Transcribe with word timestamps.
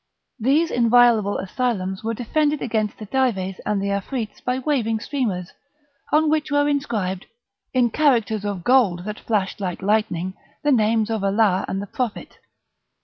These 0.39 0.71
inviolable 0.71 1.37
asylums 1.37 2.03
were 2.03 2.15
defended 2.15 2.59
against 2.63 2.97
the 2.97 3.05
Dives 3.05 3.59
and 3.67 3.79
the 3.79 3.91
Afrits 3.91 4.43
by 4.43 4.57
waving 4.57 4.99
streamers, 4.99 5.51
on 6.11 6.27
which 6.27 6.49
were 6.49 6.67
inscribed, 6.67 7.27
in 7.71 7.91
characters 7.91 8.43
of 8.43 8.63
gold 8.63 9.05
that 9.05 9.19
flashed 9.19 9.59
like 9.61 9.83
lightning, 9.83 10.33
the 10.63 10.71
names 10.71 11.11
of 11.11 11.23
Allah 11.23 11.65
and 11.67 11.79
the 11.79 11.85
Prophet. 11.85 12.39